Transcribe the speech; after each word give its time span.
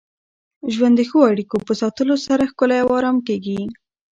ژوند 0.73 0.95
د 0.97 1.01
ښو 1.09 1.19
اړیکو 1.31 1.57
په 1.67 1.73
ساتلو 1.81 2.15
سره 2.27 2.49
ښکلی 2.51 2.77
او 2.83 2.89
ارام 2.99 3.17
کېږي. 3.27 3.61